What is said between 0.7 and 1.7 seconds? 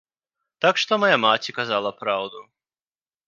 што мая маці